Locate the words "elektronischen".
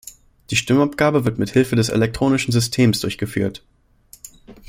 1.89-2.51